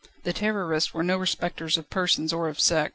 [0.23, 2.89] The Terrorists were no respecters of persons or of sex.